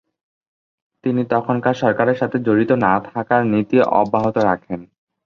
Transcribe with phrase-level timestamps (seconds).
[1.03, 4.79] তিনি তখনকার সরকারের সাথে জড়িত না থাকার নীতি অব্যাহত রাখেন।